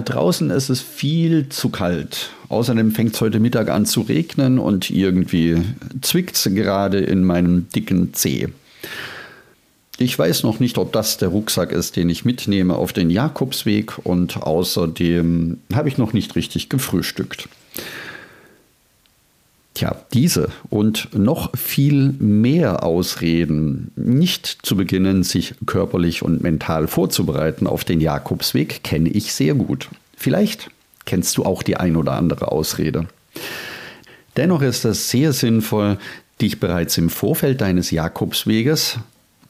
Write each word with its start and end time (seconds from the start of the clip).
Draußen 0.00 0.50
ist 0.50 0.68
es 0.68 0.80
viel 0.80 1.48
zu 1.48 1.68
kalt. 1.68 2.30
Außerdem 2.48 2.92
fängt 2.92 3.14
es 3.14 3.20
heute 3.20 3.40
Mittag 3.40 3.68
an 3.70 3.86
zu 3.86 4.02
regnen 4.02 4.58
und 4.58 4.90
irgendwie 4.90 5.62
zwickt 6.02 6.36
es 6.36 6.44
gerade 6.54 6.98
in 6.98 7.24
meinem 7.24 7.68
dicken 7.70 8.14
Zeh. 8.14 8.48
Ich 9.98 10.18
weiß 10.18 10.42
noch 10.42 10.60
nicht, 10.60 10.76
ob 10.76 10.92
das 10.92 11.16
der 11.16 11.28
Rucksack 11.28 11.72
ist, 11.72 11.96
den 11.96 12.10
ich 12.10 12.24
mitnehme 12.24 12.76
auf 12.76 12.92
den 12.92 13.08
Jakobsweg 13.08 13.98
und 14.04 14.42
außerdem 14.42 15.58
habe 15.72 15.88
ich 15.88 15.96
noch 15.96 16.12
nicht 16.12 16.36
richtig 16.36 16.68
gefrühstückt. 16.68 17.48
Tja, 19.76 19.94
diese 20.14 20.48
und 20.70 21.10
noch 21.12 21.54
viel 21.54 22.14
mehr 22.18 22.82
Ausreden, 22.82 23.92
nicht 23.94 24.46
zu 24.62 24.74
beginnen, 24.74 25.22
sich 25.22 25.54
körperlich 25.66 26.22
und 26.22 26.42
mental 26.42 26.86
vorzubereiten 26.86 27.66
auf 27.66 27.84
den 27.84 28.00
Jakobsweg, 28.00 28.82
kenne 28.82 29.10
ich 29.10 29.34
sehr 29.34 29.52
gut. 29.52 29.90
Vielleicht 30.16 30.70
kennst 31.04 31.36
du 31.36 31.44
auch 31.44 31.62
die 31.62 31.76
ein 31.76 31.96
oder 31.96 32.12
andere 32.12 32.52
Ausrede. 32.52 33.06
Dennoch 34.38 34.62
ist 34.62 34.86
es 34.86 35.10
sehr 35.10 35.34
sinnvoll, 35.34 35.98
dich 36.40 36.58
bereits 36.58 36.96
im 36.96 37.10
Vorfeld 37.10 37.60
deines 37.60 37.90
Jakobsweges 37.90 38.98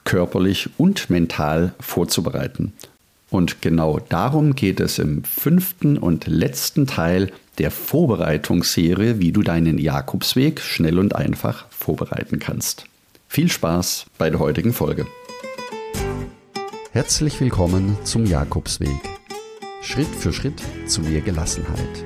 körperlich 0.02 0.70
und 0.76 1.08
mental 1.08 1.72
vorzubereiten. 1.78 2.72
Und 3.30 3.62
genau 3.62 4.00
darum 4.08 4.56
geht 4.56 4.80
es 4.80 4.98
im 4.98 5.22
fünften 5.22 5.98
und 5.98 6.26
letzten 6.26 6.88
Teil 6.88 7.30
der 7.58 7.70
Vorbereitungsserie, 7.70 9.18
wie 9.18 9.32
du 9.32 9.42
deinen 9.42 9.78
Jakobsweg 9.78 10.60
schnell 10.60 10.98
und 10.98 11.14
einfach 11.14 11.66
vorbereiten 11.70 12.38
kannst. 12.38 12.84
Viel 13.28 13.50
Spaß 13.50 14.06
bei 14.18 14.30
der 14.30 14.38
heutigen 14.38 14.72
Folge. 14.72 15.06
Herzlich 16.92 17.40
willkommen 17.40 17.96
zum 18.04 18.26
Jakobsweg. 18.26 19.00
Schritt 19.82 20.08
für 20.08 20.32
Schritt 20.32 20.62
zu 20.86 21.00
mehr 21.02 21.20
Gelassenheit. 21.20 22.04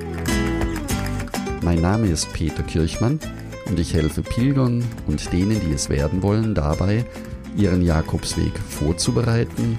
Mein 1.63 1.81
Name 1.81 2.09
ist 2.09 2.33
Peter 2.33 2.63
Kirchmann 2.63 3.19
und 3.67 3.79
ich 3.79 3.95
helfe 3.95 4.23
Pilgern 4.23 4.85
und 5.07 5.33
denen, 5.33 5.61
die 5.61 5.73
es 5.73 5.89
werden 5.89 6.23
wollen, 6.23 6.55
dabei, 6.55 7.05
ihren 7.57 7.83
Jakobsweg 7.83 8.53
vorzubereiten 8.59 9.79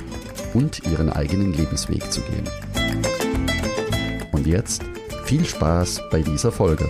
und 0.54 0.84
ihren 0.86 1.10
eigenen 1.10 1.54
Lebensweg 1.54 2.12
zu 2.12 2.22
gehen. 2.22 2.48
Und 4.32 4.48
jetzt 4.48 4.91
viel 5.32 5.46
Spaß 5.46 6.10
bei 6.12 6.22
dieser 6.22 6.52
Folge. 6.52 6.90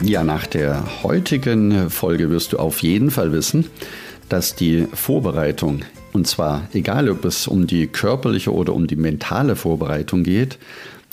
Ja, 0.00 0.22
nach 0.22 0.46
der 0.46 1.02
heutigen 1.02 1.90
Folge 1.90 2.30
wirst 2.30 2.52
du 2.52 2.58
auf 2.58 2.84
jeden 2.84 3.10
Fall 3.10 3.32
wissen, 3.32 3.66
dass 4.28 4.54
die 4.54 4.86
Vorbereitung, 4.92 5.80
und 6.12 6.28
zwar 6.28 6.68
egal 6.72 7.08
ob 7.08 7.24
es 7.24 7.48
um 7.48 7.66
die 7.66 7.88
körperliche 7.88 8.54
oder 8.54 8.74
um 8.74 8.86
die 8.86 8.94
mentale 8.94 9.56
Vorbereitung 9.56 10.22
geht, 10.22 10.56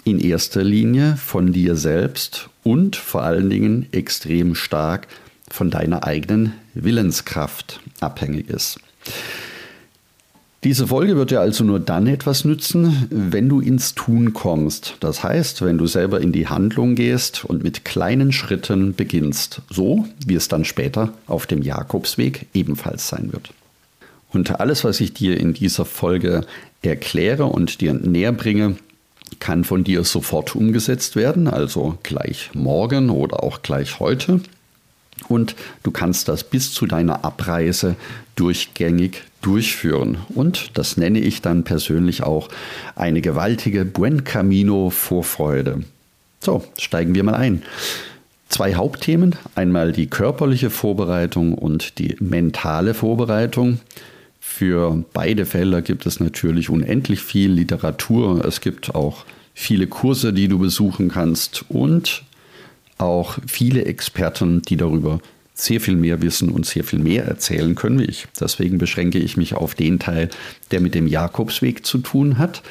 in 0.05 0.19
erster 0.19 0.63
Linie 0.63 1.17
von 1.17 1.51
dir 1.51 1.75
selbst 1.75 2.49
und 2.63 2.95
vor 2.95 3.23
allen 3.23 3.49
Dingen 3.49 3.87
extrem 3.91 4.55
stark 4.55 5.07
von 5.49 5.69
deiner 5.69 6.05
eigenen 6.05 6.53
Willenskraft 6.73 7.81
abhängig 7.99 8.49
ist. 8.49 8.79
Diese 10.63 10.87
Folge 10.87 11.15
wird 11.15 11.29
dir 11.29 11.41
also 11.41 11.63
nur 11.63 11.79
dann 11.79 12.07
etwas 12.07 12.43
nützen, 12.43 13.07
wenn 13.11 13.49
du 13.49 13.59
ins 13.59 13.93
Tun 13.93 14.33
kommst. 14.33 14.97
Das 14.99 15.23
heißt, 15.23 15.61
wenn 15.61 15.77
du 15.77 15.85
selber 15.85 16.21
in 16.21 16.31
die 16.31 16.47
Handlung 16.47 16.95
gehst 16.95 17.45
und 17.45 17.63
mit 17.63 17.85
kleinen 17.85 18.31
Schritten 18.31 18.95
beginnst, 18.95 19.61
so 19.69 20.07
wie 20.25 20.33
es 20.33 20.47
dann 20.47 20.65
später 20.65 21.13
auf 21.27 21.45
dem 21.45 21.61
Jakobsweg 21.61 22.47
ebenfalls 22.55 23.07
sein 23.07 23.31
wird. 23.31 23.53
Und 24.31 24.59
alles, 24.59 24.83
was 24.83 25.01
ich 25.01 25.13
dir 25.13 25.39
in 25.39 25.53
dieser 25.53 25.85
Folge 25.85 26.45
erkläre 26.81 27.45
und 27.45 27.79
dir 27.79 27.93
näher 27.93 28.31
bringe, 28.31 28.75
kann 29.39 29.63
von 29.63 29.83
dir 29.83 30.03
sofort 30.03 30.55
umgesetzt 30.55 31.15
werden, 31.15 31.47
also 31.47 31.97
gleich 32.03 32.51
morgen 32.53 33.09
oder 33.09 33.43
auch 33.43 33.61
gleich 33.61 33.99
heute. 33.99 34.41
Und 35.27 35.55
du 35.83 35.91
kannst 35.91 36.27
das 36.27 36.43
bis 36.43 36.73
zu 36.73 36.85
deiner 36.85 37.23
Abreise 37.23 37.95
durchgängig 38.35 39.23
durchführen. 39.41 40.17
Und 40.33 40.77
das 40.77 40.97
nenne 40.97 41.19
ich 41.19 41.41
dann 41.41 41.63
persönlich 41.63 42.23
auch 42.23 42.49
eine 42.95 43.21
gewaltige 43.21 43.85
Buen 43.85 44.23
Camino 44.23 44.89
Vorfreude. 44.89 45.83
So, 46.41 46.63
steigen 46.77 47.15
wir 47.15 47.23
mal 47.23 47.35
ein. 47.35 47.63
Zwei 48.49 48.75
Hauptthemen, 48.75 49.35
einmal 49.55 49.91
die 49.91 50.07
körperliche 50.07 50.69
Vorbereitung 50.69 51.55
und 51.55 51.97
die 51.97 52.15
mentale 52.19 52.93
Vorbereitung. 52.93 53.79
Für 54.57 55.03
beide 55.11 55.45
Felder 55.45 55.81
gibt 55.81 56.05
es 56.05 56.21
natürlich 56.21 56.69
unendlich 56.69 57.19
viel 57.19 57.51
Literatur. 57.51 58.45
Es 58.45 58.61
gibt 58.61 58.95
auch 58.95 59.25
viele 59.53 59.85
Kurse, 59.85 60.31
die 60.31 60.47
du 60.47 60.59
besuchen 60.59 61.09
kannst 61.09 61.65
und 61.67 62.23
auch 62.97 63.37
viele 63.47 63.83
Experten, 63.83 64.61
die 64.61 64.77
darüber 64.77 65.19
sehr 65.53 65.81
viel 65.81 65.97
mehr 65.97 66.21
wissen 66.21 66.47
und 66.47 66.65
sehr 66.65 66.85
viel 66.85 66.99
mehr 66.99 67.25
erzählen 67.25 67.75
können 67.75 67.99
wie 67.99 68.05
ich. 68.05 68.27
Deswegen 68.39 68.77
beschränke 68.77 69.19
ich 69.19 69.35
mich 69.35 69.55
auf 69.55 69.75
den 69.75 69.99
Teil, 69.99 70.29
der 70.71 70.79
mit 70.79 70.95
dem 70.95 71.07
Jakobsweg 71.07 71.85
zu 71.85 71.97
tun 71.97 72.37
hat 72.37 72.63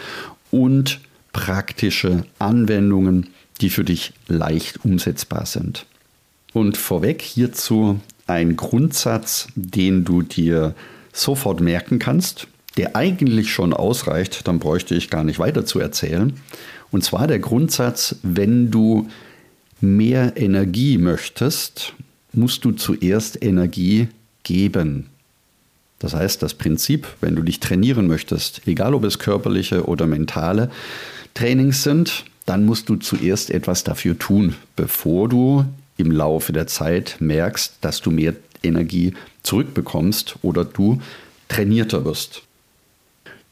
und 0.51 1.01
praktische 1.35 2.25
Anwendungen, 2.39 3.27
die 3.61 3.69
für 3.69 3.85
dich 3.85 4.15
leicht 4.27 4.87
umsetzbar 4.87 5.45
sind. 5.45 5.85
Und 6.55 6.79
vorweg 6.79 7.21
hierzu 7.21 8.01
ein 8.27 8.57
Grundsatz, 8.57 9.49
den 9.55 10.07
du 10.07 10.23
dir 10.23 10.75
sofort 11.15 11.61
merken 11.61 11.99
kannst, 11.99 12.49
der 12.77 12.97
eigentlich 12.97 13.51
schon 13.53 13.73
ausreicht, 13.73 14.47
dann 14.47 14.59
bräuchte 14.59 14.95
ich 14.95 15.09
gar 15.09 15.25
nicht 15.25 15.39
weiter 15.39 15.65
zu 15.65 15.79
erzählen. 15.79 16.35
Und 16.91 17.05
zwar 17.05 17.27
der 17.27 17.39
Grundsatz, 17.39 18.17
wenn 18.23 18.71
du 18.71 19.09
mehr 19.81 20.37
Energie 20.37 20.99
möchtest, 20.99 21.95
musst 22.33 22.65
du 22.65 22.73
zuerst 22.73 23.43
Energie 23.43 24.09
geben. 24.43 25.07
Das 26.01 26.15
heißt, 26.15 26.43
das 26.43 26.55
Prinzip, 26.55 27.07
wenn 27.21 27.37
du 27.37 27.43
dich 27.43 27.61
trainieren 27.61 28.07
möchtest, 28.07 28.63
egal 28.67 28.95
ob 28.95 29.05
es 29.05 29.19
körperliche 29.19 29.87
oder 29.87 30.07
mentale 30.07 30.71
Trainings 31.33 31.83
sind, 31.83 32.25
dann 32.45 32.67
musst 32.67 32.89
du 32.89 32.97
zuerst 32.97 33.51
etwas 33.51 33.85
dafür 33.85 34.19
tun, 34.19 34.55
bevor 34.77 35.29
du 35.29 35.65
im 35.97 36.11
Laufe 36.11 36.53
der 36.53 36.67
Zeit 36.67 37.17
merkst, 37.21 37.77
dass 37.81 38.01
du 38.01 38.11
mehr 38.11 38.35
Energie 38.65 39.15
zurückbekommst 39.43 40.37
oder 40.43 40.65
du 40.65 41.01
trainierter 41.49 42.05
wirst. 42.05 42.43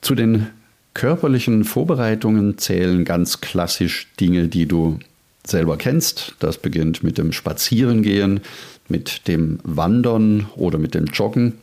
Zu 0.00 0.14
den 0.14 0.48
körperlichen 0.94 1.64
Vorbereitungen 1.64 2.58
zählen 2.58 3.04
ganz 3.04 3.40
klassisch 3.40 4.08
Dinge, 4.18 4.48
die 4.48 4.66
du 4.66 4.98
selber 5.46 5.76
kennst. 5.76 6.34
Das 6.38 6.58
beginnt 6.58 7.02
mit 7.02 7.18
dem 7.18 7.32
Spazierengehen, 7.32 8.40
mit 8.88 9.28
dem 9.28 9.58
Wandern 9.64 10.46
oder 10.56 10.78
mit 10.78 10.94
dem 10.94 11.06
Joggen. 11.06 11.54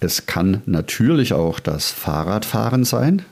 Es 0.00 0.26
kann 0.26 0.62
natürlich 0.66 1.32
auch 1.32 1.60
das 1.60 1.90
Fahrradfahren 1.90 2.84
sein. 2.84 3.22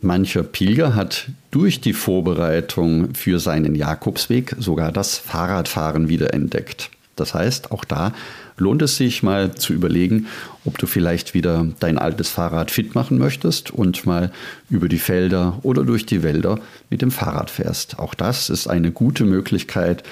Mancher 0.00 0.42
Pilger 0.42 0.94
hat 0.94 1.28
durch 1.50 1.80
die 1.80 1.92
Vorbereitung 1.92 3.14
für 3.14 3.38
seinen 3.38 3.74
Jakobsweg 3.74 4.56
sogar 4.58 4.90
das 4.90 5.18
Fahrradfahren 5.18 6.08
wiederentdeckt. 6.08 6.90
Das 7.14 7.34
heißt, 7.34 7.70
auch 7.70 7.84
da 7.84 8.12
lohnt 8.56 8.82
es 8.82 8.96
sich 8.96 9.22
mal 9.22 9.54
zu 9.54 9.72
überlegen, 9.72 10.26
ob 10.64 10.78
du 10.78 10.86
vielleicht 10.86 11.34
wieder 11.34 11.66
dein 11.80 11.98
altes 11.98 12.30
Fahrrad 12.30 12.70
fit 12.70 12.94
machen 12.94 13.18
möchtest 13.18 13.70
und 13.70 14.06
mal 14.06 14.32
über 14.70 14.88
die 14.88 14.98
Felder 14.98 15.58
oder 15.62 15.84
durch 15.84 16.06
die 16.06 16.22
Wälder 16.22 16.58
mit 16.90 17.02
dem 17.02 17.10
Fahrrad 17.10 17.50
fährst. 17.50 17.98
Auch 17.98 18.14
das 18.14 18.50
ist 18.50 18.68
eine 18.68 18.92
gute 18.92 19.24
Möglichkeit, 19.24 20.02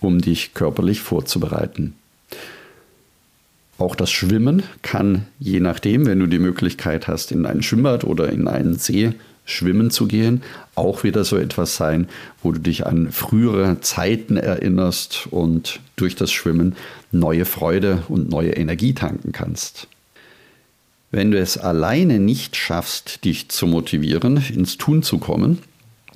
um 0.00 0.20
dich 0.20 0.54
körperlich 0.54 1.00
vorzubereiten. 1.00 1.94
Auch 3.78 3.94
das 3.94 4.10
Schwimmen 4.10 4.64
kann, 4.82 5.26
je 5.38 5.60
nachdem, 5.60 6.06
wenn 6.06 6.18
du 6.18 6.26
die 6.26 6.40
Möglichkeit 6.40 7.06
hast, 7.06 7.30
in 7.30 7.46
ein 7.46 7.62
Schwimmbad 7.62 8.02
oder 8.02 8.30
in 8.30 8.48
einen 8.48 8.76
See 8.76 9.12
schwimmen 9.48 9.90
zu 9.90 10.06
gehen, 10.06 10.42
auch 10.74 11.04
wieder 11.04 11.24
so 11.24 11.36
etwas 11.36 11.76
sein, 11.76 12.08
wo 12.42 12.52
du 12.52 12.60
dich 12.60 12.86
an 12.86 13.10
frühere 13.10 13.80
Zeiten 13.80 14.36
erinnerst 14.36 15.26
und 15.30 15.80
durch 15.96 16.14
das 16.14 16.30
Schwimmen 16.30 16.76
neue 17.10 17.46
Freude 17.46 18.02
und 18.08 18.28
neue 18.28 18.52
Energie 18.52 18.92
tanken 18.92 19.32
kannst. 19.32 19.88
Wenn 21.10 21.30
du 21.30 21.38
es 21.38 21.56
alleine 21.56 22.18
nicht 22.20 22.56
schaffst, 22.56 23.24
dich 23.24 23.48
zu 23.48 23.66
motivieren, 23.66 24.44
ins 24.54 24.76
Tun 24.76 25.02
zu 25.02 25.16
kommen, 25.16 25.58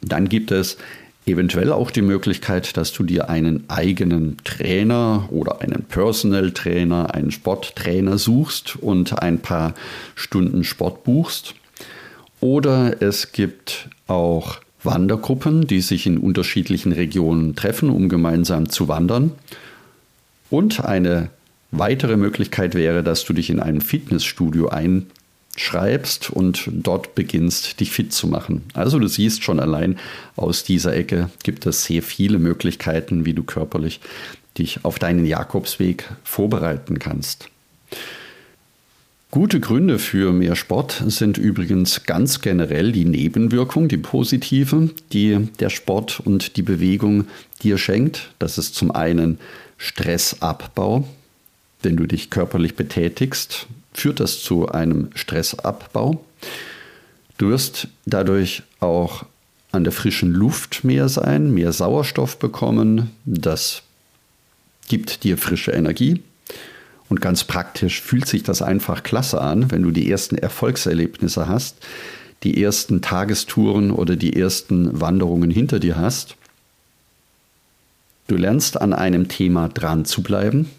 dann 0.02 0.29
gibt 0.29 0.50
es 0.50 0.76
eventuell 1.25 1.73
auch 1.73 1.90
die 1.90 2.02
Möglichkeit, 2.02 2.76
dass 2.76 2.93
du 2.93 3.02
dir 3.02 3.31
einen 3.31 3.64
eigenen 3.69 4.37
Trainer 4.44 5.29
oder 5.31 5.62
einen 5.62 5.84
Personal 5.84 6.50
Trainer, 6.50 7.14
einen 7.14 7.31
Sporttrainer 7.31 8.19
suchst 8.19 8.76
und 8.76 9.19
ein 9.23 9.38
paar 9.38 9.75
Stunden 10.14 10.64
Sport 10.64 11.05
buchst. 11.05 11.55
Oder 12.43 13.00
es 13.00 13.31
gibt 13.31 13.89
auch 14.09 14.59
Wandergruppen, 14.83 15.69
die 15.69 15.81
sich 15.81 16.06
in 16.06 16.19
unterschiedlichen 16.19 16.91
Regionen 16.91 17.55
treffen, 17.55 17.89
um 17.89 18.09
gemeinsam 18.09 18.69
zu 18.69 18.89
wandern. 18.89 19.31
Und 20.50 20.85
eine 20.85 21.31
weitere 21.71 22.17
Möglichkeit 22.17 22.75
wäre, 22.75 23.05
dass 23.05 23.25
du 23.25 23.33
dich 23.33 23.49
in 23.49 23.61
einem 23.61 23.81
Fitnessstudio 23.81 24.71
einschreibst 24.71 26.31
und 26.31 26.69
dort 26.73 27.15
beginnst, 27.15 27.79
dich 27.79 27.93
fit 27.93 28.12
zu 28.12 28.27
machen. 28.27 28.62
Also 28.75 28.99
du 28.99 29.06
siehst 29.06 29.44
schon 29.44 29.61
allein 29.61 29.97
aus 30.35 30.65
dieser 30.65 30.97
Ecke 30.97 31.31
gibt 31.44 31.65
es 31.65 31.85
sehr 31.85 32.03
viele 32.03 32.41
Möglichkeiten, 32.41 33.25
wie 33.25 33.35
du 33.35 33.44
körperlich 33.44 34.00
dich 34.59 34.85
auf 34.85 34.99
deinen 34.99 35.27
Jakobsweg 35.27 36.11
vorbereiten 36.25 36.99
kannst. 36.99 37.49
Gute 39.32 39.61
Gründe 39.61 39.99
für 39.99 40.31
mehr 40.31 40.55
Sport 40.56 41.02
sind 41.06 41.38
übrigens 41.38 42.05
ganz 42.05 42.43
generell 42.43 42.93
die 42.93 43.06
Nebenwirkung, 43.06 43.88
die 43.88 43.96
positive, 43.96 44.90
die 45.11 45.49
der 45.58 45.70
Sport 45.70 46.20
und 46.20 46.58
die 46.58 46.62
Bewegung 46.62 47.25
dir 47.62 47.79
schenkt. 47.79 48.31
Das 48.38 48.58
ist 48.58 48.75
zum 48.75 48.90
einen 48.90 49.38
Stressabbau. 49.79 51.08
Wenn 51.81 51.96
du 51.96 52.05
dich 52.05 52.29
körperlich 52.29 52.76
betätigst, 52.76 53.69
führt 53.94 54.20
das 54.20 54.43
zu 54.43 54.69
einem 54.69 55.08
Stressabbau. 55.14 56.23
Du 57.38 57.49
wirst 57.49 57.88
dadurch 58.05 58.64
auch 58.81 59.25
an 59.70 59.84
der 59.84 59.94
frischen 59.94 60.31
Luft 60.31 60.84
mehr 60.84 61.08
sein, 61.08 61.55
mehr 61.55 61.73
Sauerstoff 61.73 62.38
bekommen. 62.38 63.11
Das 63.25 63.82
gibt 64.88 65.25
dir 65.25 65.38
frische 65.38 65.70
Energie. 65.70 66.20
Und 67.12 67.20
ganz 67.20 67.44
praktisch 67.44 68.00
fühlt 68.00 68.26
sich 68.26 68.43
das 68.43 68.62
einfach 68.62 69.03
klasse 69.03 69.38
an, 69.38 69.70
wenn 69.70 69.82
du 69.82 69.91
die 69.91 70.11
ersten 70.11 70.38
Erfolgserlebnisse 70.38 71.47
hast, 71.47 71.76
die 72.43 72.62
ersten 72.62 73.03
Tagestouren 73.03 73.91
oder 73.91 74.17
die 74.17 74.35
ersten 74.35 74.99
Wanderungen 74.99 75.50
hinter 75.50 75.79
dir 75.79 75.99
hast. 75.99 76.37
Du 78.29 78.37
lernst 78.37 78.81
an 78.81 78.94
einem 78.94 79.29
Thema 79.29 79.69
dran 79.69 80.06
zu 80.06 80.23
bleiben. 80.23 80.70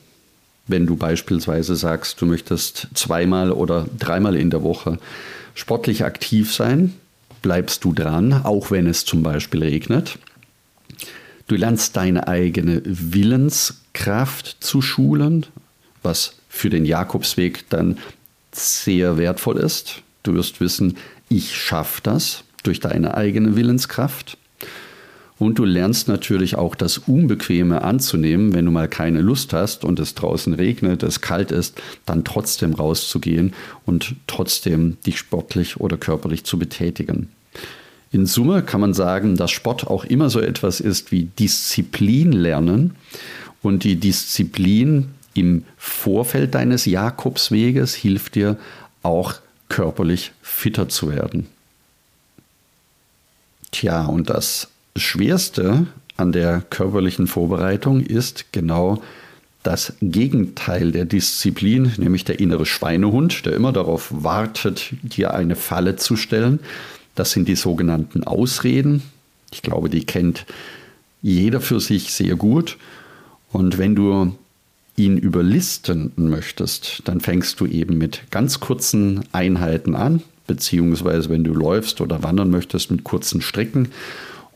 Wenn 0.66 0.88
du 0.88 0.96
beispielsweise 0.96 1.76
sagst, 1.76 2.20
du 2.20 2.26
möchtest 2.26 2.88
zweimal 2.96 3.52
oder 3.52 3.86
dreimal 4.00 4.36
in 4.36 4.50
der 4.50 4.64
Woche 4.64 4.98
sportlich 5.54 6.04
aktiv 6.04 6.52
sein, 6.52 6.96
bleibst 7.44 7.84
du 7.84 7.94
dran, 7.94 8.34
auch 8.44 8.72
wenn 8.72 8.88
es 8.88 9.06
zum 9.06 9.22
Beispiel 9.22 9.62
regnet. 9.62 10.18
Du 11.46 11.56
lernst 11.56 11.96
deine 11.96 12.28
eigene 12.28 12.82
Willenskraft 12.86 14.58
zu 14.62 14.82
schulen, 14.82 15.46
was 16.04 16.36
für 16.50 16.70
den 16.70 16.86
Jakobsweg 16.86 17.70
dann 17.70 17.98
sehr 18.52 19.18
wertvoll 19.18 19.58
ist. 19.58 20.02
Du 20.22 20.34
wirst 20.36 20.62
wissen, 20.62 20.98
ich 21.30 21.56
schaffe 21.56 22.02
das 22.04 22.44
durch 22.64 22.80
deine 22.80 23.16
eigene 23.16 23.56
Willenskraft. 23.56 24.38
Und 25.40 25.60
du 25.60 25.66
lernst 25.66 26.08
natürlich 26.08 26.56
auch 26.56 26.76
das 26.76 27.00
Unbequeme 27.00 27.82
anzunehmen, 27.82 28.54
wenn 28.54 28.66
du 28.66 28.72
mal 28.72 28.88
keine 28.88 29.20
Lust 29.20 29.52
hast 29.52 29.84
und 29.84 30.00
es 30.00 30.14
draußen 30.14 30.54
regnet, 30.54 31.04
es 31.04 31.22
kalt 31.22 31.52
ist, 31.52 31.82
dann 32.06 32.24
trotzdem 32.24 32.74
rauszugehen 32.74 33.54
und 33.86 34.16
trotzdem 34.28 34.98
dich 35.06 35.18
sportlich 35.18 35.80
oder 35.82 35.98
körperlich 35.98 36.44
zu 36.46 36.58
betätigen. 36.60 37.30
In 38.12 38.28
Summe 38.28 38.62
kann 38.62 38.80
man 38.80 38.94
sagen, 38.94 39.36
dass 39.36 39.50
Sport 39.50 39.88
auch 39.88 40.06
immer 40.06 40.30
so 40.30 40.40
etwas 40.40 40.80
ist 40.80 41.12
wie 41.12 41.24
Disziplin 41.24 42.32
lernen. 42.32 42.96
Und 43.64 43.84
die 43.84 43.96
Disziplin 43.96 45.10
im 45.34 45.66
Vorfeld 45.78 46.56
deines 46.56 46.86
Jakobsweges 46.86 47.96
hilft 47.96 48.36
dir 48.36 48.58
auch 49.02 49.36
körperlich 49.70 50.32
fitter 50.42 50.90
zu 50.90 51.12
werden. 51.12 51.48
Tja, 53.72 54.06
und 54.06 54.30
das 54.30 54.70
Schwerste 54.96 55.88
an 56.16 56.32
der 56.32 56.62
körperlichen 56.62 57.28
Vorbereitung 57.28 58.02
ist 58.02 58.52
genau 58.52 59.02
das 59.64 59.94
Gegenteil 60.02 60.92
der 60.92 61.06
Disziplin, 61.06 61.94
nämlich 61.98 62.26
der 62.26 62.40
innere 62.40 62.66
Schweinehund, 62.66 63.46
der 63.46 63.54
immer 63.54 63.72
darauf 63.72 64.10
wartet, 64.12 64.94
dir 65.02 65.34
eine 65.34 65.56
Falle 65.56 65.96
zu 65.96 66.18
stellen. 66.18 66.60
Das 67.16 67.32
sind 67.32 67.48
die 67.48 67.56
sogenannten 67.56 68.24
Ausreden. 68.24 69.02
Ich 69.52 69.62
glaube, 69.62 69.90
die 69.90 70.06
kennt 70.06 70.46
jeder 71.22 71.62
für 71.62 71.80
sich 71.80 72.14
sehr 72.14 72.36
gut. 72.36 72.78
Und 73.52 73.78
wenn 73.78 73.96
du 73.96 74.36
ihn 74.96 75.18
überlisten 75.18 76.12
möchtest, 76.16 77.02
dann 77.06 77.20
fängst 77.20 77.60
du 77.60 77.66
eben 77.66 77.98
mit 77.98 78.24
ganz 78.32 78.60
kurzen 78.60 79.24
Einheiten 79.32 79.96
an, 79.96 80.22
beziehungsweise 80.48 81.30
wenn 81.30 81.44
du 81.44 81.54
läufst 81.54 82.02
oder 82.02 82.24
wandern 82.24 82.52
möchtest, 82.52 82.92
mit 82.92 83.04
kurzen 83.04 83.42
Strecken 83.42 83.90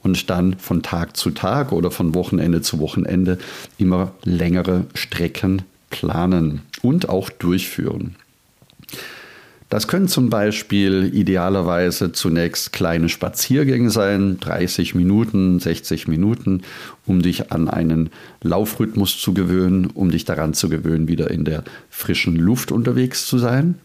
und 0.03 0.29
dann 0.29 0.57
von 0.59 0.83
Tag 0.83 1.17
zu 1.17 1.31
Tag 1.31 1.71
oder 1.71 1.91
von 1.91 2.13
Wochenende 2.13 2.61
zu 2.61 2.79
Wochenende 2.79 3.39
immer 3.77 4.13
längere 4.23 4.85
Strecken 4.93 5.63
planen 5.89 6.61
und 6.81 7.09
auch 7.09 7.29
durchführen. 7.29 8.15
Das 9.69 9.89
können 9.89 10.07
zum 10.07 10.29
Beispiel 10.29 11.11
idealerweise 11.13 12.13
zunächst 12.13 12.71
kleine 12.71 13.09
Spaziergänge 13.09 13.89
sein, 13.89 14.39
30 14.39 14.95
Minuten, 14.95 15.59
60 15.59 16.07
Minuten, 16.07 16.61
um 17.05 17.21
dich 17.21 17.51
an 17.51 17.67
einen 17.67 18.09
Laufrhythmus 18.41 19.19
zu 19.19 19.33
gewöhnen, 19.33 19.87
um 19.87 20.09
dich 20.09 20.23
daran 20.23 20.53
zu 20.53 20.69
gewöhnen, 20.69 21.09
wieder 21.09 21.29
in 21.31 21.43
der 21.43 21.65
frischen 21.89 22.37
Luft 22.37 22.71
unterwegs 22.71 23.27
zu 23.27 23.39
sein, 23.39 23.75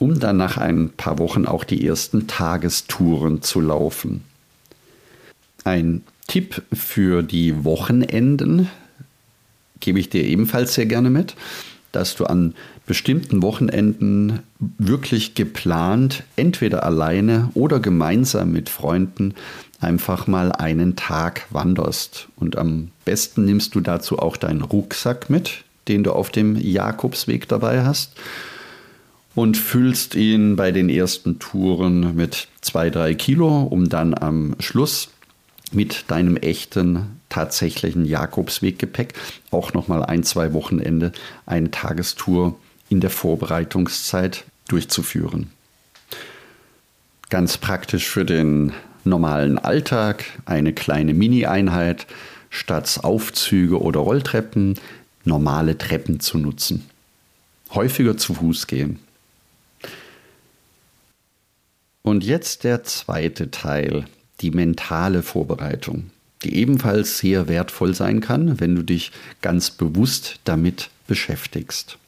um 0.00 0.18
dann 0.18 0.36
nach 0.36 0.56
ein 0.56 0.90
paar 0.90 1.20
Wochen 1.20 1.46
auch 1.46 1.62
die 1.62 1.86
ersten 1.86 2.26
Tagestouren 2.26 3.40
zu 3.40 3.60
laufen. 3.60 4.24
Ein 5.62 6.02
Tipp 6.26 6.62
für 6.72 7.22
die 7.22 7.64
Wochenenden 7.64 8.68
gebe 9.78 10.00
ich 10.00 10.10
dir 10.10 10.24
ebenfalls 10.24 10.74
sehr 10.74 10.86
gerne 10.86 11.08
mit 11.08 11.36
dass 11.92 12.16
du 12.16 12.24
an 12.24 12.54
bestimmten 12.88 13.42
Wochenenden 13.42 14.40
wirklich 14.78 15.34
geplant, 15.34 16.24
entweder 16.36 16.84
alleine 16.84 17.50
oder 17.52 17.80
gemeinsam 17.80 18.50
mit 18.50 18.70
Freunden, 18.70 19.34
einfach 19.78 20.26
mal 20.26 20.50
einen 20.50 20.96
Tag 20.96 21.46
wanderst. 21.50 22.28
Und 22.34 22.56
am 22.56 22.88
besten 23.04 23.44
nimmst 23.44 23.74
du 23.74 23.80
dazu 23.80 24.18
auch 24.18 24.38
deinen 24.38 24.62
Rucksack 24.62 25.28
mit, 25.28 25.64
den 25.86 26.02
du 26.02 26.12
auf 26.12 26.30
dem 26.30 26.56
Jakobsweg 26.56 27.46
dabei 27.46 27.84
hast. 27.84 28.12
Und 29.34 29.58
füllst 29.58 30.14
ihn 30.14 30.56
bei 30.56 30.72
den 30.72 30.88
ersten 30.88 31.38
Touren 31.38 32.16
mit 32.16 32.48
zwei, 32.62 32.88
drei 32.88 33.14
Kilo, 33.14 33.64
um 33.64 33.90
dann 33.90 34.14
am 34.14 34.56
Schluss 34.60 35.10
mit 35.70 36.06
deinem 36.08 36.38
echten, 36.38 37.20
tatsächlichen 37.28 38.06
Jakobsweggepäck 38.06 39.12
auch 39.50 39.74
nochmal 39.74 40.02
ein, 40.02 40.22
zwei 40.22 40.54
Wochenende 40.54 41.12
eine 41.44 41.70
Tagestour 41.70 42.58
in 42.88 43.00
der 43.00 43.10
Vorbereitungszeit 43.10 44.44
durchzuführen. 44.68 45.50
Ganz 47.30 47.58
praktisch 47.58 48.08
für 48.08 48.24
den 48.24 48.72
normalen 49.04 49.58
Alltag 49.58 50.24
eine 50.44 50.72
kleine 50.72 51.14
Mini-Einheit 51.14 52.06
statt 52.50 53.00
Aufzüge 53.02 53.80
oder 53.80 54.00
Rolltreppen 54.00 54.78
normale 55.24 55.76
Treppen 55.76 56.20
zu 56.20 56.38
nutzen. 56.38 56.88
Häufiger 57.70 58.16
zu 58.16 58.34
Fuß 58.34 58.66
gehen. 58.66 58.98
Und 62.02 62.24
jetzt 62.24 62.64
der 62.64 62.84
zweite 62.84 63.50
Teil 63.50 64.06
die 64.40 64.50
mentale 64.50 65.22
Vorbereitung, 65.22 66.10
die 66.42 66.56
ebenfalls 66.56 67.18
sehr 67.18 67.48
wertvoll 67.48 67.94
sein 67.94 68.20
kann, 68.20 68.60
wenn 68.60 68.74
du 68.74 68.82
dich 68.82 69.12
ganz 69.42 69.70
bewusst 69.70 70.40
damit 70.44 70.88
beschäftigst. 71.06 71.98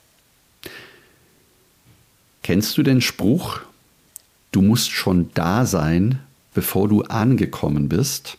Kennst 2.42 2.76
du 2.78 2.82
den 2.82 3.00
Spruch, 3.00 3.61
du 4.52 4.62
musst 4.62 4.90
schon 4.90 5.30
da 5.35 5.66
sein, 5.66 6.20
bevor 6.54 6.88
du 6.88 7.02
angekommen 7.02 7.88
bist? 7.88 8.38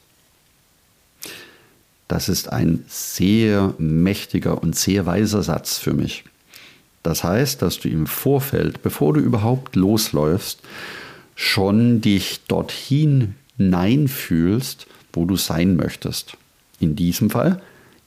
Das 2.08 2.27
ist 2.27 2.51
ein 2.51 2.84
sehr 2.88 3.74
mächtiger 3.77 4.62
und 4.62 4.75
sehr 4.75 5.05
weiser 5.05 5.43
Satz 5.43 5.77
für 5.77 5.93
mich. 5.93 6.25
Das 7.03 7.24
heißt, 7.24 7.62
dass 7.62 7.79
du 7.79 7.89
im 7.89 8.05
Vorfeld, 8.05 8.84
bevor 8.84 9.13
du 9.13 9.22
überhaupt 9.22 9.75
losläufst, 9.75 10.60
schon 11.36 12.01
dich 12.01 12.41
dorthin 12.48 13.36
Nein 13.58 14.08
fühlst, 14.08 14.88
wo 15.13 15.25
du 15.25 15.36
sein 15.36 15.75
möchtest. 15.75 16.38
In 16.79 16.96
diesem 16.96 17.29
Fall 17.29 17.62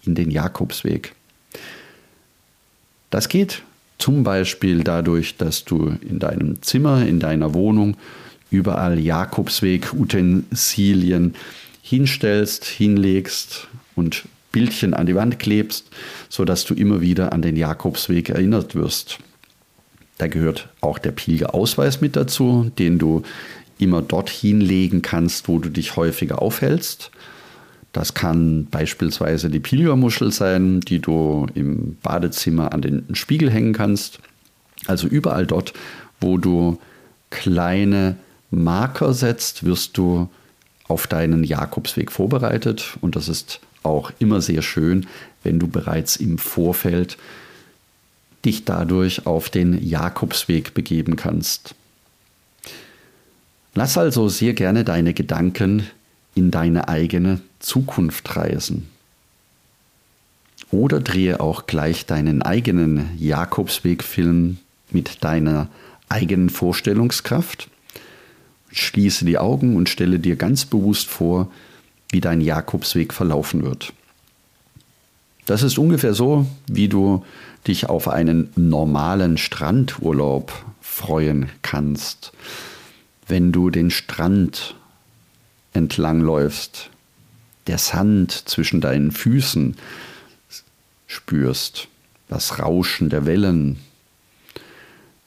in 0.04 0.14
den 0.14 0.30
Jakobsweg. 0.30 1.14
Das 3.10 3.28
geht 3.28 3.62
zum 4.04 4.22
Beispiel 4.22 4.84
dadurch, 4.84 5.38
dass 5.38 5.64
du 5.64 5.96
in 6.06 6.18
deinem 6.18 6.60
Zimmer, 6.60 7.06
in 7.06 7.20
deiner 7.20 7.54
Wohnung 7.54 7.96
überall 8.50 8.98
Jakobsweg-Utensilien 8.98 11.34
hinstellst, 11.80 12.66
hinlegst 12.66 13.66
und 13.96 14.24
Bildchen 14.52 14.92
an 14.92 15.06
die 15.06 15.14
Wand 15.14 15.38
klebst, 15.38 15.86
sodass 16.28 16.66
du 16.66 16.74
immer 16.74 17.00
wieder 17.00 17.32
an 17.32 17.40
den 17.40 17.56
Jakobsweg 17.56 18.28
erinnert 18.28 18.74
wirst. 18.74 19.20
Da 20.18 20.26
gehört 20.26 20.68
auch 20.82 20.98
der 20.98 21.12
Pilgerausweis 21.12 22.02
mit 22.02 22.14
dazu, 22.14 22.70
den 22.78 22.98
du 22.98 23.22
immer 23.78 24.02
dorthin 24.02 24.60
legen 24.60 25.00
kannst, 25.00 25.48
wo 25.48 25.58
du 25.58 25.70
dich 25.70 25.96
häufiger 25.96 26.42
aufhältst. 26.42 27.10
Das 27.94 28.12
kann 28.12 28.66
beispielsweise 28.66 29.48
die 29.48 29.60
Pilgermuschel 29.60 30.32
sein, 30.32 30.80
die 30.80 30.98
du 30.98 31.46
im 31.54 31.96
Badezimmer 32.02 32.72
an 32.72 32.82
den 32.82 33.14
Spiegel 33.14 33.52
hängen 33.52 33.72
kannst. 33.72 34.18
Also 34.88 35.06
überall 35.06 35.46
dort, 35.46 35.74
wo 36.20 36.36
du 36.36 36.80
kleine 37.30 38.16
Marker 38.50 39.14
setzt, 39.14 39.64
wirst 39.64 39.96
du 39.96 40.28
auf 40.88 41.06
deinen 41.06 41.44
Jakobsweg 41.44 42.10
vorbereitet. 42.10 42.98
Und 43.00 43.14
das 43.14 43.28
ist 43.28 43.60
auch 43.84 44.10
immer 44.18 44.40
sehr 44.40 44.62
schön, 44.62 45.06
wenn 45.44 45.60
du 45.60 45.68
bereits 45.68 46.16
im 46.16 46.38
Vorfeld 46.38 47.16
dich 48.44 48.64
dadurch 48.64 49.24
auf 49.24 49.50
den 49.50 49.86
Jakobsweg 49.86 50.74
begeben 50.74 51.14
kannst. 51.14 51.76
Lass 53.76 53.96
also 53.96 54.28
sehr 54.28 54.52
gerne 54.52 54.82
deine 54.82 55.14
Gedanken 55.14 55.84
in 56.34 56.50
deine 56.50 56.88
eigene 56.88 57.40
Zukunft 57.60 58.36
reisen. 58.36 58.88
Oder 60.70 61.00
drehe 61.00 61.40
auch 61.40 61.66
gleich 61.66 62.06
deinen 62.06 62.42
eigenen 62.42 63.10
Jakobswegfilm 63.18 64.58
mit 64.90 65.22
deiner 65.22 65.68
eigenen 66.08 66.50
Vorstellungskraft. 66.50 67.68
Schließe 68.72 69.24
die 69.24 69.38
Augen 69.38 69.76
und 69.76 69.88
stelle 69.88 70.18
dir 70.18 70.36
ganz 70.36 70.64
bewusst 70.64 71.08
vor, 71.08 71.50
wie 72.10 72.20
dein 72.20 72.40
Jakobsweg 72.40 73.12
verlaufen 73.12 73.62
wird. 73.62 73.92
Das 75.46 75.62
ist 75.62 75.78
ungefähr 75.78 76.14
so, 76.14 76.46
wie 76.66 76.88
du 76.88 77.24
dich 77.66 77.88
auf 77.88 78.08
einen 78.08 78.50
normalen 78.56 79.36
Strandurlaub 79.36 80.52
freuen 80.80 81.50
kannst. 81.62 82.32
Wenn 83.26 83.52
du 83.52 83.70
den 83.70 83.90
Strand 83.90 84.74
entlangläufst, 85.74 86.90
der 87.66 87.78
Sand 87.78 88.32
zwischen 88.32 88.80
deinen 88.80 89.12
Füßen 89.12 89.76
spürst, 91.06 91.88
das 92.28 92.58
Rauschen 92.58 93.10
der 93.10 93.26
Wellen, 93.26 93.78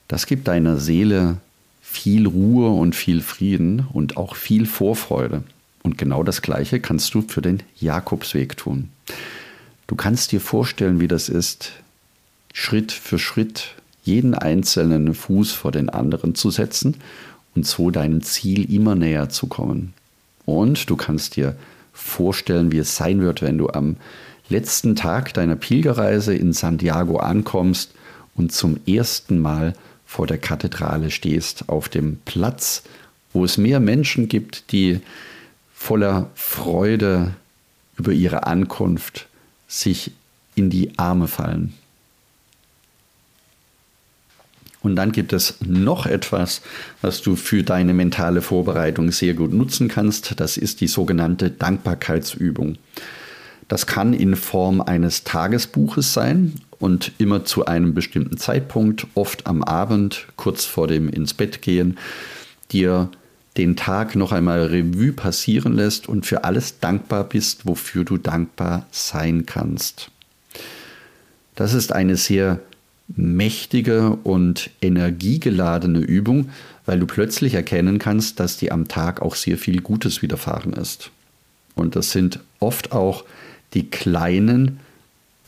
das 0.08 0.26
gibt 0.26 0.48
deiner 0.48 0.78
Seele 0.78 1.38
viel 1.82 2.28
Ruhe 2.28 2.70
und 2.70 2.96
viel 2.96 3.22
Frieden 3.22 3.88
und 3.92 4.18
auch 4.18 4.36
viel 4.36 4.66
Vorfreude. 4.66 5.44
Und 5.84 5.98
genau 5.98 6.24
das 6.24 6.42
Gleiche 6.42 6.80
kannst 6.80 7.14
du 7.14 7.22
für 7.22 7.42
den 7.42 7.64
Jakobsweg 7.80 8.58
tun. 8.58 8.90
Du 9.88 9.96
kannst 9.96 10.32
dir 10.32 10.42
vorstellen, 10.42 11.00
wie 11.00 11.08
das 11.08 11.30
ist, 11.30 11.72
Schritt 12.54 12.92
für 12.92 13.20
Schritt 13.20 13.76
jeden 14.04 14.34
einzelnen 14.34 15.14
Fuß 15.14 15.52
vor 15.52 15.72
den 15.72 15.90
anderen 15.90 16.36
zu 16.36 16.50
setzen 16.50 16.96
und 17.56 17.66
so 17.66 17.90
deinem 17.92 18.22
Ziel 18.22 18.74
immer 18.74 18.96
näher 18.96 19.30
zu 19.30 19.48
kommen. 19.48 19.94
Und 20.48 20.90
du 20.90 20.96
kannst 20.96 21.36
dir 21.36 21.58
vorstellen, 21.92 22.72
wie 22.72 22.78
es 22.78 22.96
sein 22.96 23.20
wird, 23.20 23.42
wenn 23.42 23.58
du 23.58 23.68
am 23.68 23.98
letzten 24.48 24.96
Tag 24.96 25.34
deiner 25.34 25.58
Pilgerreise 25.58 26.34
in 26.34 26.54
Santiago 26.54 27.18
ankommst 27.18 27.92
und 28.34 28.54
zum 28.54 28.80
ersten 28.88 29.40
Mal 29.40 29.74
vor 30.06 30.26
der 30.26 30.38
Kathedrale 30.38 31.12
stehst, 31.12 31.68
auf 31.68 31.90
dem 31.90 32.20
Platz, 32.24 32.84
wo 33.34 33.44
es 33.44 33.58
mehr 33.58 33.82
Menschen 33.82 34.30
gibt, 34.30 34.72
die 34.72 35.02
voller 35.74 36.30
Freude 36.34 37.34
über 37.98 38.14
ihre 38.14 38.48
Ankunft 38.48 39.28
sich 39.68 40.12
in 40.56 40.70
die 40.70 40.98
Arme 40.98 41.28
fallen. 41.28 41.74
Und 44.88 44.96
dann 44.96 45.12
gibt 45.12 45.34
es 45.34 45.56
noch 45.60 46.06
etwas, 46.06 46.62
was 47.02 47.22
du 47.22 47.36
für 47.36 47.62
deine 47.62 47.94
mentale 47.94 48.42
Vorbereitung 48.42 49.12
sehr 49.12 49.34
gut 49.34 49.52
nutzen 49.52 49.90
kannst. 49.90 50.40
Das 50.40 50.56
ist 50.56 50.80
die 50.80 50.88
sogenannte 50.88 51.52
Dankbarkeitsübung. 51.52 52.78
Das 53.68 53.86
kann 53.86 54.14
in 54.14 54.38
Form 54.38 54.80
eines 54.80 55.26
Tagesbuches 55.26 56.14
sein 56.14 56.54
und 56.80 57.12
immer 57.18 57.44
zu 57.44 57.66
einem 57.66 57.94
bestimmten 57.94 58.38
Zeitpunkt, 58.38 59.08
oft 59.14 59.46
am 59.46 59.62
Abend, 59.62 60.26
kurz 60.38 60.64
vor 60.64 60.88
dem 60.88 61.10
ins 61.10 61.34
Bett 61.34 61.62
gehen, 61.62 61.98
dir 62.72 63.10
den 63.58 63.76
Tag 63.76 64.16
noch 64.16 64.32
einmal 64.32 64.68
Revue 64.68 65.12
passieren 65.12 65.74
lässt 65.74 66.08
und 66.08 66.26
für 66.26 66.46
alles 66.46 66.80
dankbar 66.80 67.26
bist, 67.26 67.66
wofür 67.66 68.06
du 68.06 68.16
dankbar 68.16 68.86
sein 68.92 69.46
kannst. 69.46 70.12
Das 71.56 71.74
ist 71.74 71.92
eine 71.92 72.16
sehr 72.16 72.62
mächtige 73.08 74.12
und 74.24 74.70
energiegeladene 74.82 76.00
Übung, 76.00 76.50
weil 76.86 77.00
du 77.00 77.06
plötzlich 77.06 77.54
erkennen 77.54 78.00
kannst, 78.00 78.40
dass 78.40 78.58
dir 78.58 78.74
am 78.74 78.88
Tag 78.88 79.22
auch 79.22 79.36
sehr 79.36 79.58
viel 79.58 79.82
Gutes 79.82 80.22
widerfahren 80.22 80.74
ist. 80.74 81.12
Und 81.76 81.96
das 81.96 82.12
sind 82.12 82.40
oft 82.60 82.92
auch 82.92 83.24
die 83.74 83.90
kleinen 83.90 84.80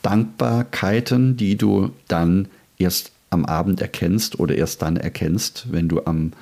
Dankbarkeiten, 0.02 1.36
die 1.36 1.56
du 1.56 1.90
dann 2.08 2.48
erst 2.78 3.12
am 3.28 3.44
Abend 3.44 3.80
erkennst 3.80 4.38
oder 4.38 4.54
erst 4.54 4.82
dann 4.82 4.96
erkennst, 4.96 5.66
wenn 5.70 5.88
du 5.88 6.04
am 6.04 6.32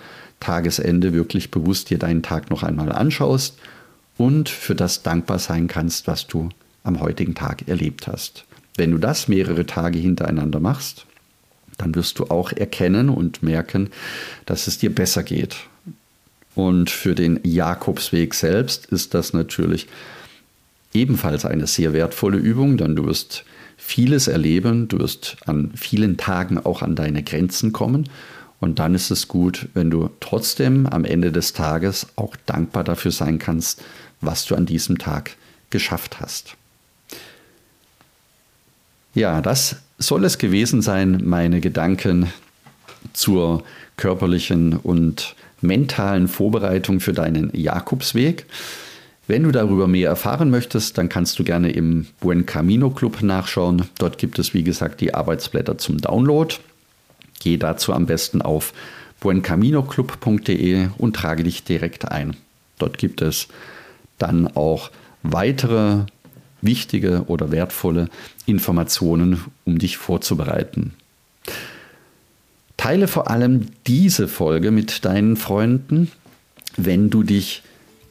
Tagesende 0.40 1.12
wirklich 1.12 1.50
bewusst 1.50 1.90
dir 1.90 1.98
deinen 1.98 2.22
Tag 2.22 2.50
noch 2.50 2.62
einmal 2.62 2.92
anschaust 2.92 3.58
und 4.16 4.48
für 4.48 4.74
das 4.74 5.02
dankbar 5.02 5.38
sein 5.38 5.66
kannst, 5.66 6.06
was 6.06 6.26
du 6.26 6.48
am 6.84 7.00
heutigen 7.00 7.34
Tag 7.34 7.66
erlebt 7.68 8.06
hast. 8.06 8.44
Wenn 8.78 8.92
du 8.92 8.98
das 8.98 9.28
mehrere 9.28 9.66
Tage 9.66 9.98
hintereinander 9.98 10.60
machst, 10.60 11.04
dann 11.76 11.94
wirst 11.94 12.18
du 12.18 12.26
auch 12.26 12.52
erkennen 12.52 13.10
und 13.10 13.42
merken, 13.42 13.90
dass 14.46 14.66
es 14.66 14.78
dir 14.78 14.94
besser 14.94 15.22
geht. 15.22 15.56
Und 16.54 16.88
für 16.88 17.14
den 17.14 17.40
Jakobsweg 17.42 18.34
selbst 18.34 18.86
ist 18.86 19.14
das 19.14 19.32
natürlich 19.32 19.86
ebenfalls 20.94 21.44
eine 21.44 21.66
sehr 21.66 21.92
wertvolle 21.92 22.38
Übung, 22.38 22.76
denn 22.76 22.96
du 22.96 23.04
wirst 23.04 23.44
vieles 23.76 24.26
erleben, 24.28 24.88
du 24.88 24.98
wirst 24.98 25.36
an 25.46 25.72
vielen 25.74 26.16
Tagen 26.16 26.58
auch 26.58 26.80
an 26.82 26.96
deine 26.96 27.22
Grenzen 27.22 27.72
kommen 27.72 28.08
und 28.60 28.78
dann 28.78 28.94
ist 28.94 29.10
es 29.10 29.28
gut, 29.28 29.68
wenn 29.74 29.90
du 29.90 30.10
trotzdem 30.20 30.86
am 30.86 31.04
Ende 31.04 31.30
des 31.30 31.52
Tages 31.52 32.08
auch 32.16 32.34
dankbar 32.46 32.84
dafür 32.84 33.12
sein 33.12 33.38
kannst, 33.38 33.82
was 34.20 34.46
du 34.46 34.54
an 34.56 34.66
diesem 34.66 34.98
Tag 34.98 35.36
geschafft 35.70 36.20
hast. 36.20 36.56
Ja, 39.18 39.40
das 39.40 39.74
soll 39.98 40.24
es 40.24 40.38
gewesen 40.38 40.80
sein, 40.80 41.22
meine 41.24 41.60
Gedanken 41.60 42.32
zur 43.14 43.64
körperlichen 43.96 44.74
und 44.74 45.34
mentalen 45.60 46.28
Vorbereitung 46.28 47.00
für 47.00 47.12
deinen 47.12 47.50
Jakobsweg. 47.52 48.46
Wenn 49.26 49.42
du 49.42 49.50
darüber 49.50 49.88
mehr 49.88 50.08
erfahren 50.08 50.50
möchtest, 50.50 50.98
dann 50.98 51.08
kannst 51.08 51.36
du 51.40 51.42
gerne 51.42 51.72
im 51.72 52.06
Buen 52.20 52.46
Camino 52.46 52.90
Club 52.90 53.20
nachschauen. 53.20 53.86
Dort 53.98 54.18
gibt 54.18 54.38
es, 54.38 54.54
wie 54.54 54.62
gesagt, 54.62 55.00
die 55.00 55.14
Arbeitsblätter 55.14 55.78
zum 55.78 55.98
Download. 55.98 56.54
Geh 57.40 57.56
dazu 57.56 57.92
am 57.92 58.06
besten 58.06 58.40
auf 58.40 58.72
buencaminoclub.de 59.18 60.90
und 60.96 61.16
trage 61.16 61.42
dich 61.42 61.64
direkt 61.64 62.08
ein. 62.08 62.36
Dort 62.78 62.98
gibt 62.98 63.20
es 63.20 63.48
dann 64.18 64.46
auch 64.46 64.92
weitere 65.24 66.04
wichtige 66.60 67.24
oder 67.26 67.50
wertvolle 67.50 68.08
Informationen, 68.46 69.44
um 69.64 69.78
dich 69.78 69.96
vorzubereiten. 69.96 70.94
Teile 72.76 73.08
vor 73.08 73.30
allem 73.30 73.66
diese 73.86 74.28
Folge 74.28 74.70
mit 74.70 75.04
deinen 75.04 75.36
Freunden, 75.36 76.10
wenn 76.76 77.10
du 77.10 77.22
dich 77.22 77.62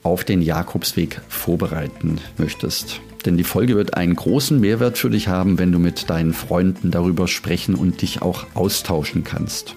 auf 0.04 0.24
den 0.24 0.42
Jakobsweg 0.42 1.22
vorbereiten 1.30 2.20
möchtest. 2.38 3.02
Denn 3.26 3.38
die 3.38 3.44
Folge 3.44 3.76
wird 3.76 3.96
einen 3.96 4.16
großen 4.16 4.60
Mehrwert 4.60 4.98
für 4.98 5.10
dich 5.10 5.28
haben, 5.28 5.58
wenn 5.58 5.72
du 5.72 5.80
mit 5.80 6.10
deinen 6.10 6.34
Freunden 6.34 6.92
darüber 6.92 7.28
sprechen 7.28 7.76
und 7.76 8.02
dich 8.02 8.22
auch 8.22 8.46
austauschen 8.54 9.24
kannst. 9.24 9.76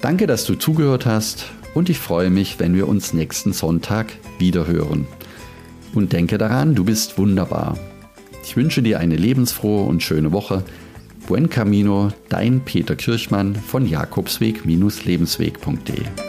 Danke, 0.00 0.26
dass 0.26 0.44
du 0.44 0.54
zugehört 0.54 1.06
hast 1.06 1.46
und 1.74 1.88
ich 1.88 1.98
freue 1.98 2.30
mich, 2.30 2.58
wenn 2.58 2.74
wir 2.74 2.88
uns 2.88 3.12
nächsten 3.12 3.52
Sonntag 3.52 4.12
wiederhören. 4.38 5.06
Und 5.94 6.12
denke 6.12 6.38
daran, 6.38 6.74
du 6.74 6.84
bist 6.84 7.18
wunderbar. 7.18 7.78
Ich 8.44 8.56
wünsche 8.56 8.82
dir 8.82 8.98
eine 9.00 9.16
lebensfrohe 9.16 9.86
und 9.86 10.02
schöne 10.02 10.32
Woche. 10.32 10.64
Buen 11.26 11.50
Camino, 11.50 12.10
dein 12.28 12.64
Peter 12.64 12.96
Kirchmann 12.96 13.54
von 13.54 13.86
Jakobsweg-lebensweg.de. 13.86 16.27